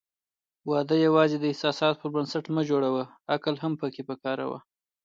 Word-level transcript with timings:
واده 0.69 0.95
یوازې 1.07 1.37
د 1.39 1.43
احساساتو 1.51 1.97
پر 2.01 2.09
بنسټ 2.15 2.45
مه 2.55 2.61
جوړوه، 2.69 3.03
عقل 3.33 3.55
هم 3.63 3.73
پکې 3.81 4.01
وکاروه. 4.09 4.59